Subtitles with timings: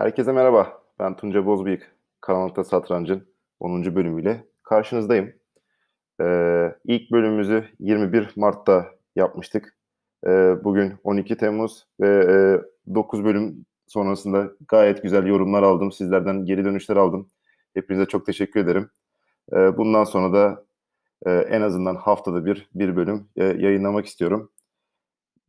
[0.00, 0.82] Herkese merhaba.
[0.98, 1.96] Ben Tunca Bozbıyık.
[2.20, 3.28] Karanlıkta Satrancın
[3.60, 3.94] 10.
[3.94, 5.32] bölümüyle karşınızdayım.
[6.20, 8.86] Ee, ilk bölümümüzü 21 Mart'ta
[9.16, 9.76] yapmıştık.
[10.26, 12.08] Ee, bugün 12 Temmuz ve
[12.88, 15.92] e, 9 bölüm sonrasında gayet güzel yorumlar aldım.
[15.92, 17.30] Sizlerden geri dönüşler aldım.
[17.74, 18.90] Hepinize çok teşekkür ederim.
[19.52, 20.64] Ee, bundan sonra da
[21.26, 24.50] e, en azından haftada bir bir bölüm e, yayınlamak istiyorum.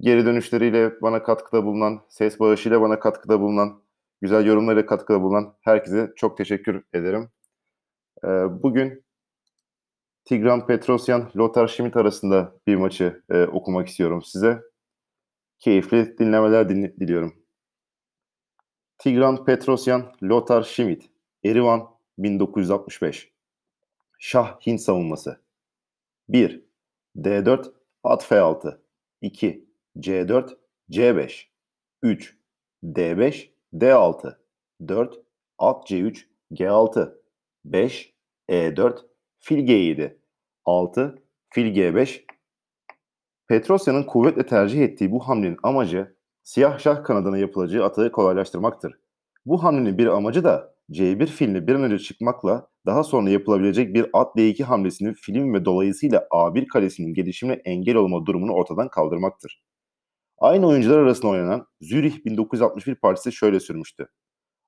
[0.01, 3.80] Geri dönüşleriyle bana katkıda bulunan, ses bağışıyla bana katkıda bulunan
[4.21, 7.29] güzel yorumlarıyla katkıda bulunan herkese çok teşekkür ederim.
[8.23, 8.27] Ee,
[8.63, 9.03] bugün
[10.25, 14.61] Tigran Petrosyan, Lothar Schmidt arasında bir maçı e, okumak istiyorum size.
[15.59, 17.35] Keyifli dinlemeler din- diliyorum.
[18.97, 21.09] Tigran Petrosyan, Lothar Schmidt,
[21.45, 23.31] Erivan 1965.
[24.19, 25.41] Şah Hint savunması.
[26.29, 26.65] 1.
[27.15, 28.77] D4 at F6.
[29.21, 29.65] 2.
[29.97, 30.57] C4
[30.91, 31.45] C5.
[32.03, 32.37] 3.
[32.83, 34.37] D5 D6,
[34.87, 35.15] 4,
[35.57, 37.13] at C3, G6,
[37.65, 38.13] 5,
[38.49, 38.97] E4,
[39.39, 40.17] fil G7,
[40.65, 42.25] 6, fil G5.
[43.47, 48.93] Petrosya'nın kuvvetle tercih ettiği bu hamlenin amacı siyah şah kanadına yapılacağı atağı kolaylaştırmaktır.
[49.45, 54.09] Bu hamlenin bir amacı da C1 filini bir an önce çıkmakla daha sonra yapılabilecek bir
[54.13, 59.61] at D2 hamlesinin film ve dolayısıyla A1 kalesinin gelişimine engel olma durumunu ortadan kaldırmaktır.
[60.41, 64.07] Aynı oyuncular arasında oynanan Zürih 1961 partisi şöyle sürmüştü.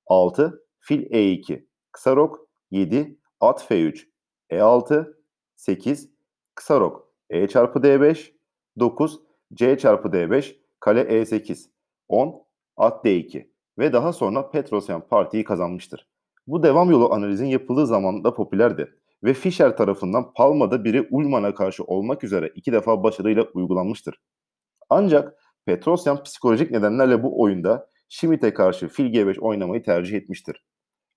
[0.08, 4.06] 6, fil E2, kısa rok, 7, at F3,
[4.52, 5.14] E6,
[5.56, 6.10] 8,
[6.56, 8.34] kısa rok, E çarpı D5,
[8.80, 9.20] 9,
[9.54, 11.70] C çarpı D5, kale E8,
[12.08, 12.46] 10,
[12.78, 16.08] at D2 ve daha sonra Petrosyan partiyi kazanmıştır.
[16.48, 21.84] Bu devam yolu analizin yapıldığı zaman da popülerdi ve Fischer tarafından Palma'da biri Ullmann'a karşı
[21.84, 24.20] olmak üzere iki defa başarıyla uygulanmıştır.
[24.90, 30.66] Ancak Petrosyan psikolojik nedenlerle bu oyunda Schmidt'e karşı fil G5 oynamayı tercih etmiştir.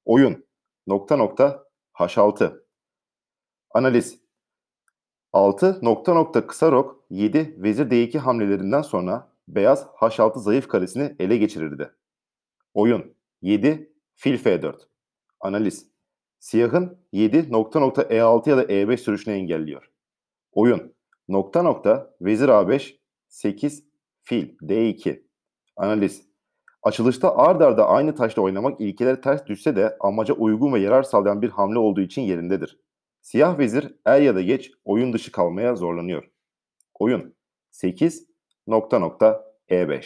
[0.04, 0.46] Oyun
[0.86, 1.64] nokta nokta
[1.94, 2.62] H6
[3.70, 4.20] Analiz
[5.32, 11.36] 6 nokta nokta kısa rok 7 vezir D2 hamlelerinden sonra beyaz H6 zayıf karesini ele
[11.36, 11.92] geçirirdi.
[12.74, 14.74] Oyun 7 fil F4
[15.40, 15.86] Analiz
[16.38, 19.90] Siyahın 7 nokta nokta E6 ya da E5 sürüşünü engelliyor.
[20.52, 20.94] Oyun
[21.28, 23.85] nokta nokta vezir A5 8
[24.26, 25.22] fil D2
[25.76, 26.26] Analiz
[26.82, 31.42] Açılışta ard arda aynı taşla oynamak ilkeleri ters düşse de amaca uygun ve yarar sağlayan
[31.42, 32.80] bir hamle olduğu için yerindedir.
[33.22, 36.30] Siyah vezir er ya da geç oyun dışı kalmaya zorlanıyor.
[36.98, 37.34] Oyun
[37.70, 38.26] 8
[38.66, 40.04] nokta nokta E5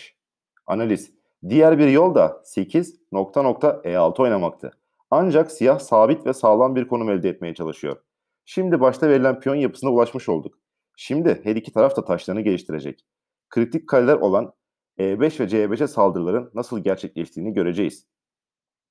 [0.66, 1.12] Analiz
[1.48, 4.70] Diğer bir yol da 8 nokta nokta E6 oynamaktı.
[5.10, 7.96] Ancak siyah sabit ve sağlam bir konum elde etmeye çalışıyor.
[8.44, 10.58] Şimdi başta verilen piyon yapısına ulaşmış olduk.
[10.96, 13.04] Şimdi her iki taraf da taşlarını geliştirecek.
[13.50, 14.52] Kritik kaleler olan
[14.98, 18.06] E5 ve C5'e saldırıların nasıl gerçekleştiğini göreceğiz.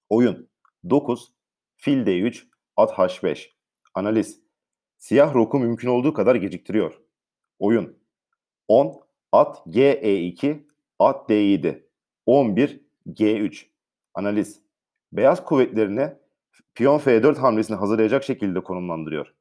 [0.10, 0.50] Oyun
[0.90, 1.34] 9,
[1.76, 2.44] fil D3,
[2.78, 3.50] at H5.
[3.94, 4.42] Analiz
[4.98, 7.02] Siyah roku mümkün olduğu kadar geciktiriyor.
[7.60, 7.98] Oyun
[8.68, 10.66] 10, at G-E2,
[11.00, 11.84] at D7.
[12.26, 13.66] 11, G3.
[14.14, 14.62] Analiz
[15.12, 16.14] Beyaz kuvvetlerini
[16.76, 19.34] piyon F4 hamlesini hazırlayacak şekilde konumlandırıyor.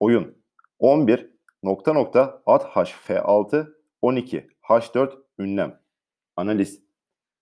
[0.00, 0.38] Oyun
[0.78, 1.30] 11,
[1.62, 5.80] nokta nokta at H F6, 12, H4 ünlem.
[6.36, 6.86] Analiz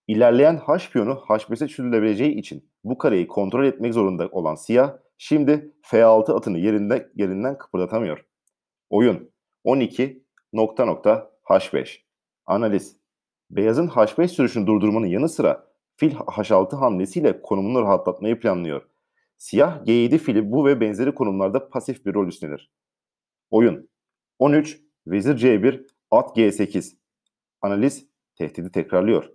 [0.09, 6.33] İlerleyen H piyonu H5'e çözülebileceği için bu kareyi kontrol etmek zorunda olan siyah şimdi F6
[6.33, 8.25] atını yerinde, yerinden kıpırdatamıyor.
[8.91, 9.31] Oyun
[9.65, 12.01] 12 nokta nokta H5.
[12.47, 12.97] Analiz
[13.51, 15.67] Beyazın H5 sürüşünü durdurmanın yanı sıra
[15.97, 18.89] fil H6 hamlesiyle konumunu rahatlatmayı planlıyor.
[19.39, 22.71] Siyah G7 fili bu ve benzeri konumlarda pasif bir rol üstlenir.
[23.51, 23.89] Oyun
[24.39, 26.97] 13 Vezir C1 At G8
[27.61, 28.07] Analiz
[28.37, 29.31] tehdidi tekrarlıyor.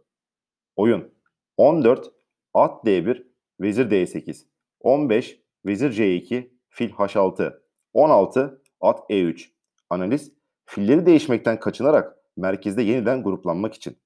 [0.75, 1.13] Oyun.
[1.57, 2.11] 14
[2.53, 3.27] At D1
[3.61, 4.45] Vezir D8
[4.79, 7.59] 15 Vezir C2 Fil H6
[7.93, 9.45] 16 At E3
[9.89, 10.33] Analiz
[10.65, 13.97] filleri değişmekten kaçınarak merkezde yeniden gruplanmak için.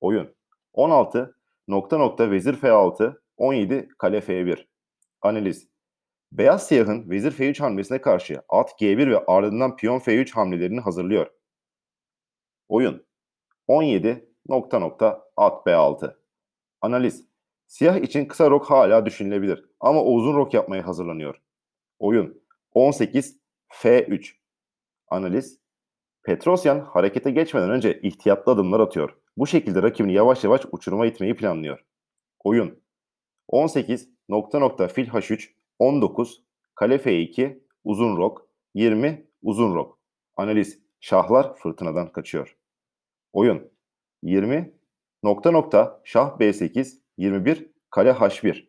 [0.00, 0.34] Oyun.
[0.72, 1.36] 16
[1.68, 4.66] nokta nokta vezir F6 17 kale F1
[5.22, 5.68] Analiz
[6.32, 11.30] Beyaz siyahın vezir F3 hamlesine karşı at G1 ve ardından piyon F3 hamlelerini hazırlıyor.
[12.68, 13.06] Oyun
[13.66, 16.16] 17 nokta nokta at B6
[16.80, 17.24] Analiz
[17.66, 21.42] Siyah için kısa rok hala düşünülebilir ama o uzun rok yapmaya hazırlanıyor.
[21.98, 23.40] Oyun 18
[23.82, 24.32] F3
[25.08, 25.60] Analiz
[26.24, 29.16] Petrosyan harekete geçmeden önce ihtiyatlı adımlar atıyor.
[29.36, 31.84] Bu şekilde rakibini yavaş yavaş uçuruma itmeyi planlıyor.
[32.44, 32.82] Oyun
[33.48, 36.44] 18 nokta nokta fil h3 19
[36.74, 39.98] kale f2 uzun rok 20 uzun rok.
[40.36, 42.56] Analiz şahlar fırtınadan kaçıyor.
[43.32, 43.72] Oyun
[44.22, 44.72] 20
[45.22, 48.66] nokta nokta şah b8 21 kale H1.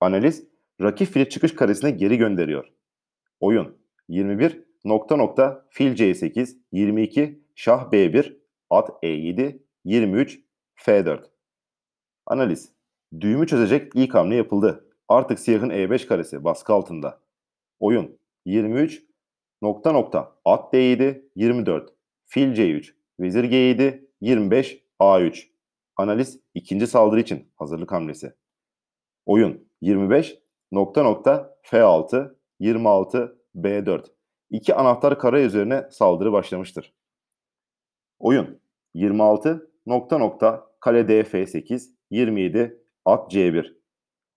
[0.00, 0.48] Analiz
[0.80, 2.72] rakip fili çıkış karesine geri gönderiyor.
[3.40, 8.36] Oyun 21 nokta nokta fil C8 22 şah B1
[8.70, 10.40] at E7 23
[10.76, 11.24] F4.
[12.26, 12.72] Analiz
[13.20, 14.84] düğümü çözecek ilk hamle yapıldı.
[15.08, 17.20] Artık siyahın E5 karesi baskı altında.
[17.80, 19.07] Oyun 23
[19.62, 21.94] nokta nokta at D7 24
[22.26, 25.48] fil C3 vezir G7 25 A3.
[25.96, 28.34] Analiz ikinci saldırı için hazırlık hamlesi.
[29.26, 30.38] Oyun 25
[30.72, 34.04] nokta nokta F6 26 B4.
[34.50, 36.94] İki anahtar kare üzerine saldırı başlamıştır.
[38.18, 38.60] Oyun
[38.94, 43.74] 26 nokta nokta kale DF8 27 at C1.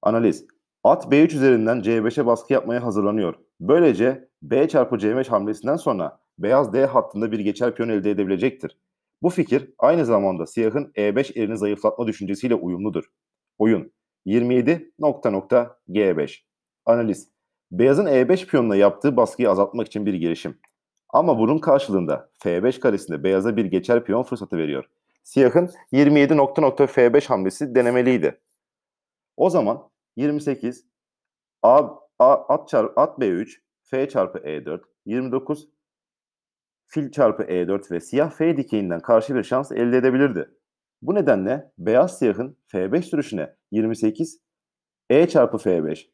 [0.02, 0.48] Analiz
[0.84, 3.36] At B3 üzerinden C5'e baskı yapmaya hazırlanıyor.
[3.60, 8.78] Böylece B çarpı C5 hamlesinden sonra beyaz D hattında bir geçer piyon elde edebilecektir.
[9.22, 13.04] Bu fikir aynı zamanda siyahın E5 elini zayıflatma düşüncesiyle uyumludur.
[13.58, 13.92] Oyun
[14.26, 16.40] 27 nokta nokta G5
[16.86, 17.32] Analiz
[17.72, 20.60] Beyazın E5 piyonuna yaptığı baskıyı azaltmak için bir girişim.
[21.10, 24.86] Ama bunun karşılığında F5 karesinde beyaza bir geçer piyon fırsatı veriyor.
[25.24, 28.42] Siyahın 27 nokta nokta F5 hamlesi denemeliydi.
[29.38, 30.86] O zaman 28
[31.62, 31.84] A,
[32.20, 33.58] A at çarpı at B3
[33.92, 35.70] F çarpı E4 29
[36.88, 40.50] fil çarpı E4 ve siyah F dikeyinden karşı bir şans elde edebilirdi.
[41.02, 44.42] Bu nedenle beyaz siyahın F5 sürüşüne 28
[45.10, 46.10] E çarpı F5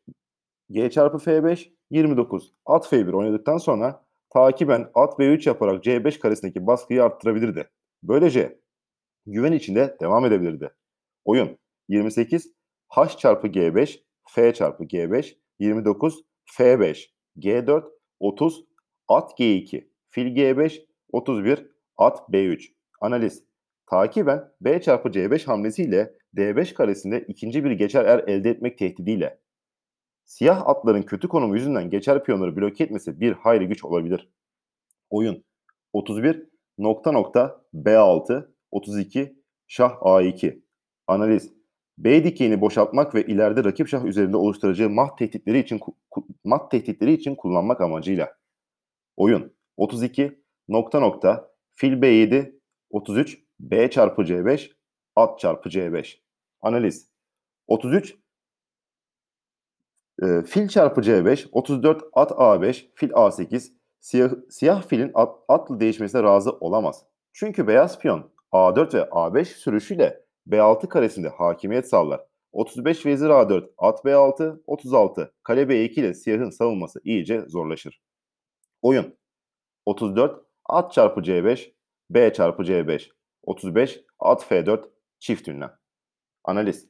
[0.69, 7.03] G çarpı F5 29 at F1 oynadıktan sonra takiben at B3 yaparak C5 karesindeki baskıyı
[7.03, 7.69] arttırabilirdi.
[8.03, 8.59] Böylece
[9.25, 10.73] güven içinde devam edebilirdi.
[11.25, 11.57] Oyun
[11.89, 12.53] 28
[12.87, 13.99] H çarpı G5
[14.29, 16.23] F çarpı G5 29
[16.57, 17.83] F5 G4
[18.19, 18.65] 30
[19.07, 21.67] at G2 fil G5 31
[21.97, 23.43] at B3 analiz.
[23.89, 29.39] Takiben B çarpı C5 hamlesiyle D5 karesinde ikinci bir geçer er elde etmek tehdidiyle.
[30.25, 34.29] Siyah atların kötü konumu yüzünden geçer piyonları bloke etmesi bir hayli güç olabilir.
[35.09, 35.43] Oyun.
[35.93, 40.61] 31 nokta nokta B6 32 şah A2
[41.07, 41.56] analiz
[41.97, 45.79] B dikeyini boşaltmak ve ileride rakip şah üzerinde oluşturacağı mat tehditleri için
[46.43, 48.37] mat tehditleri için kullanmak amacıyla.
[49.15, 52.59] Oyun 32 nokta nokta fil B7
[52.89, 54.71] 33 B çarpı C5
[55.15, 56.19] at çarpı C5.
[56.61, 57.09] Analiz
[57.67, 58.15] 33
[60.23, 66.23] e, fil çarpı C5 34 at A5 fil A8 siyah, siyah filin at, atlı değişmesine
[66.23, 67.05] razı olamaz.
[67.33, 72.21] Çünkü beyaz piyon A4 ve A5 sürüşüyle B6 karesinde hakimiyet sağlar.
[72.51, 78.01] 35 vezir A4, at B6, 36, kale B2 ile siyahın savunması iyice zorlaşır.
[78.81, 79.15] Oyun
[79.85, 81.73] 34, at çarpı C5,
[82.09, 83.09] B çarpı C5,
[83.43, 84.83] 35, at F4,
[85.19, 85.71] çift ünlem.
[86.43, 86.87] Analiz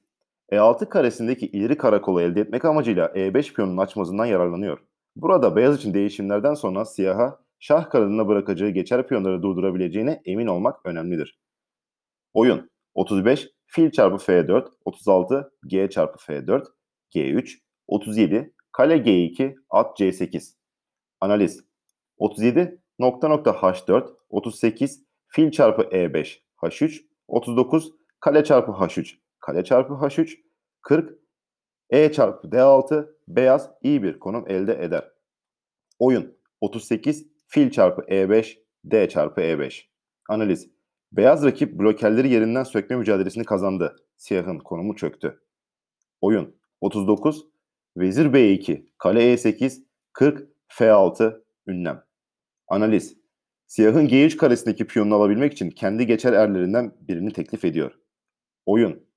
[0.51, 4.80] E6 karesindeki ileri karakolu elde etmek amacıyla E5 piyonunun açmazından yararlanıyor.
[5.15, 11.39] Burada beyaz için değişimlerden sonra siyaha şah kanadına bırakacağı geçer piyonları durdurabileceğine emin olmak önemlidir.
[12.33, 16.66] Oyun 35 fil çarpı F4, 36 G çarpı F4,
[17.16, 20.54] G3, 37 kale G2, at C8.
[21.21, 21.66] Analiz
[22.18, 29.94] 37 nokta nokta H4, 38 fil çarpı E5, H3, 39 kale çarpı H3, kale çarpı
[29.94, 30.37] H3,
[30.81, 31.19] 40
[31.89, 35.11] E çarpı D6 beyaz iyi bir konum elde eder.
[35.99, 39.83] Oyun 38 fil çarpı E5, D çarpı E5.
[40.30, 40.77] Analiz
[41.11, 43.95] Beyaz rakip blokerleri yerinden sökme mücadelesini kazandı.
[44.18, 45.42] Siyahın konumu çöktü.
[46.21, 47.45] Oyun 39,
[47.97, 49.83] Vezir B2, Kale E8,
[50.14, 52.04] 40, F6, ünlem.
[52.68, 53.18] Analiz
[53.68, 57.99] Siyahın G3 karesindeki piyonunu alabilmek için kendi geçer erlerinden birini teklif ediyor.
[58.66, 59.07] Oyun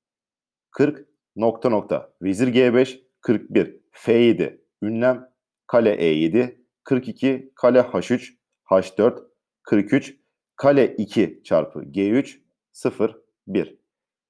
[0.70, 1.06] 40,
[1.37, 5.28] nokta nokta, Vezir G5, 41, F7, ünlem,
[5.66, 9.25] Kale E7, 42, Kale H3, H4,
[9.62, 10.20] 43,
[10.61, 12.40] Kale 2 çarpı G3
[12.73, 13.79] 0 1.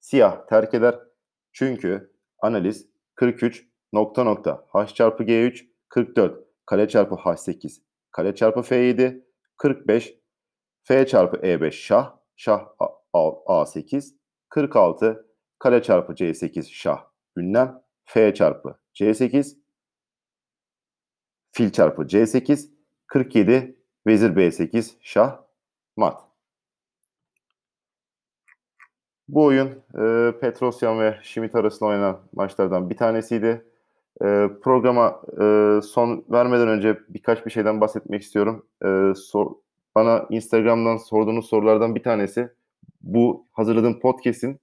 [0.01, 0.99] Siyah terk eder.
[1.53, 4.67] Çünkü analiz 43 nokta nokta.
[4.69, 9.25] H çarpı G3 44 kale çarpı H8 kale çarpı F7
[9.57, 10.15] 45
[10.83, 12.69] F çarpı E5 şah şah
[13.15, 14.15] A8
[14.49, 15.27] 46
[15.59, 17.05] kale çarpı C8 şah
[17.37, 17.83] ünlem.
[18.05, 19.57] F çarpı C8
[21.53, 22.71] fil çarpı C8
[23.07, 25.50] 47 vezir B8 şah
[26.00, 26.21] mat.
[29.28, 33.64] Bu oyun e, Petrosyan ve Şimit arasında oynanan maçlardan bir tanesiydi.
[34.23, 35.45] E, programa e,
[35.83, 38.66] son vermeden önce birkaç bir şeyden bahsetmek istiyorum.
[38.85, 39.54] E, sor,
[39.95, 42.49] bana Instagram'dan sorduğunuz sorulardan bir tanesi
[43.02, 44.61] bu hazırladığım podcast'in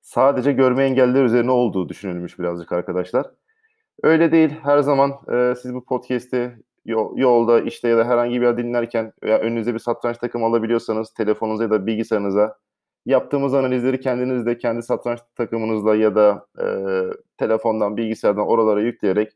[0.00, 3.26] sadece görme engelliler üzerine olduğu düşünülmüş birazcık arkadaşlar.
[4.02, 4.50] Öyle değil.
[4.62, 9.38] Her zaman e, siz bu podcast'i yolda, işte ya da herhangi bir yer dinlerken veya
[9.38, 12.58] önünüze bir satranç takımı alabiliyorsanız telefonunuza ya da bilgisayarınıza
[13.06, 16.66] yaptığımız analizleri kendiniz de kendi satranç takımınızla ya da e,
[17.36, 19.32] telefondan, bilgisayardan oralara yükleyerek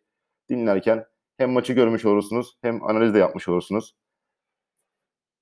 [0.50, 1.06] dinlerken
[1.38, 3.94] hem maçı görmüş olursunuz hem analiz de yapmış olursunuz.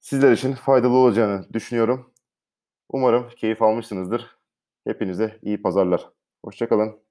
[0.01, 2.13] Sizler için faydalı olacağını düşünüyorum.
[2.89, 4.39] Umarım keyif almışsınızdır.
[4.87, 6.09] Hepinize iyi pazarlar.
[6.45, 7.10] Hoşçakalın.